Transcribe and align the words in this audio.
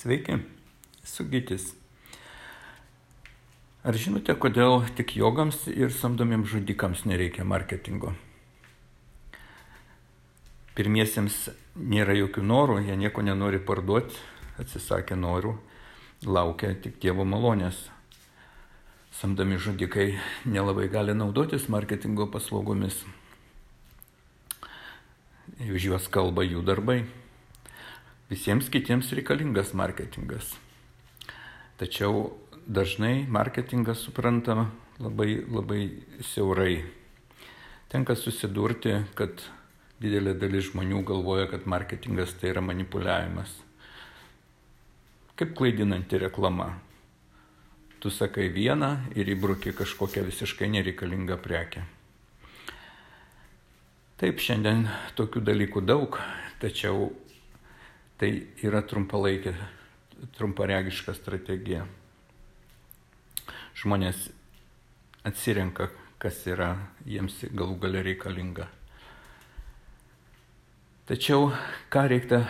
Sveiki, 0.00 0.38
sugytis. 1.04 1.74
Ar 3.84 3.98
žinote, 4.00 4.32
kodėl 4.32 4.86
tik 4.96 5.12
jogams 5.12 5.66
ir 5.68 5.92
samdomiems 5.92 6.48
žudikams 6.48 7.02
nereikia 7.04 7.44
marketingo? 7.44 8.14
Pirmiesiems 10.72 11.36
nėra 11.76 12.16
jokių 12.16 12.46
norų, 12.48 12.78
jie 12.86 12.96
nieko 12.96 13.20
nenori 13.26 13.60
parduoti, 13.60 14.16
atsisakė 14.62 15.20
norų, 15.20 15.52
laukia 16.24 16.72
tik 16.80 16.96
Dievo 17.04 17.28
malonės. 17.28 17.84
Samdomi 19.20 19.60
žudikai 19.60 20.14
nelabai 20.48 20.88
gali 20.88 21.12
naudotis 21.12 21.68
marketingo 21.68 22.30
paslaugomis. 22.32 23.02
Už 25.60 25.90
juos 25.92 26.08
kalba 26.08 26.48
jų 26.48 26.64
darbai. 26.64 27.02
Visiems 28.30 28.68
kitiems 28.70 29.08
reikalingas 29.10 29.72
marketingas. 29.74 30.52
Tačiau 31.80 32.28
dažnai 32.62 33.24
marketingas 33.26 34.04
suprantama 34.06 34.68
labai, 35.02 35.40
labai 35.50 35.80
siaurai. 36.22 36.76
Tenka 37.90 38.14
susidurti, 38.14 38.92
kad 39.18 39.42
didelė 39.98 40.36
dalis 40.38 40.68
žmonių 40.68 41.00
galvoja, 41.08 41.48
kad 41.50 41.66
marketingas 41.66 42.36
tai 42.38 42.52
yra 42.52 42.62
manipuliavimas. 42.62 43.50
Kaip 45.34 45.56
klaidinanti 45.58 46.20
reklama. 46.22 46.68
Tu 47.98 48.12
sakai 48.14 48.46
vieną 48.54 48.92
ir 49.18 49.32
įbrūki 49.34 49.74
kažkokią 49.74 50.22
visiškai 50.28 50.68
nereikalingą 50.76 51.40
prekę. 51.42 51.82
Taip, 54.22 54.38
šiandien 54.38 54.86
tokių 55.18 55.42
dalykų 55.50 55.82
daug, 55.82 56.20
tačiau 56.62 57.10
tai 58.20 58.34
yra 58.66 58.82
trumpalaikė, 58.84 59.54
trumparegiška 60.36 61.14
strategija. 61.16 61.86
Žmonės 63.80 64.26
atsirenka, 65.24 65.88
kas 66.20 66.42
yra 66.52 66.74
jiems 67.08 67.38
galų 67.56 67.78
galia 67.80 68.04
reikalinga. 68.04 68.68
Tačiau 71.08 71.48
ką 71.90 72.04
reikia 72.12 72.42